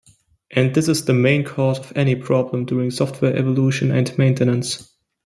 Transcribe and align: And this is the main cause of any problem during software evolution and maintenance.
And 0.49 0.73
this 0.73 0.87
is 0.89 1.05
the 1.05 1.13
main 1.13 1.43
cause 1.43 1.77
of 1.77 1.95
any 1.95 2.15
problem 2.15 2.65
during 2.65 2.89
software 2.89 3.37
evolution 3.37 3.91
and 3.91 4.17
maintenance. 4.17 4.95